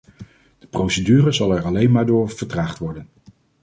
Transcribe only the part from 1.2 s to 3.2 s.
zal er alleen maar door vertraagd worden.